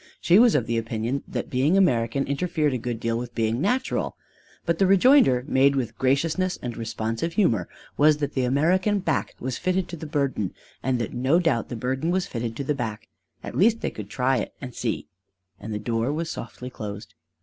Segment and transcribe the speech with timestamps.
[0.19, 4.17] She was of the opinion that being American interfered a good deal with being natural.
[4.65, 9.59] But the rejoinder, made with graciousness and responsive humor, was that the American back was
[9.59, 13.09] fitted to the burden and that no doubt the burden was fitted to the back:
[13.43, 15.05] at least they could try it and see
[15.59, 17.13] and the door was softly closed.